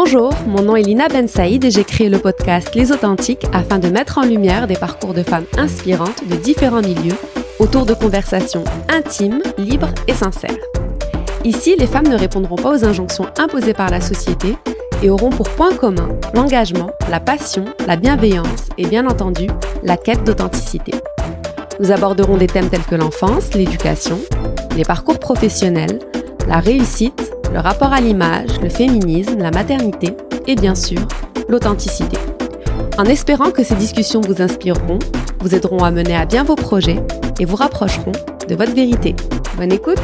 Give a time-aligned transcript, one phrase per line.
[0.00, 3.80] Bonjour, mon nom est Lina Ben Saïd et j'ai créé le podcast Les Authentiques afin
[3.80, 7.16] de mettre en lumière des parcours de femmes inspirantes de différents milieux
[7.58, 10.56] autour de conversations intimes, libres et sincères.
[11.42, 14.54] Ici, les femmes ne répondront pas aux injonctions imposées par la société
[15.02, 19.48] et auront pour point commun l'engagement, la passion, la bienveillance et bien entendu
[19.82, 20.92] la quête d'authenticité.
[21.80, 24.20] Nous aborderons des thèmes tels que l'enfance, l'éducation,
[24.76, 25.98] les parcours professionnels,
[26.46, 30.16] la réussite, le rapport à l'image, le féminisme, la maternité
[30.46, 31.00] et bien sûr
[31.48, 32.18] l'authenticité.
[32.98, 34.98] En espérant que ces discussions vous inspireront,
[35.40, 37.00] vous aideront à mener à bien vos projets
[37.38, 38.12] et vous rapprocheront
[38.48, 39.14] de votre vérité.
[39.56, 40.02] Bonne écoute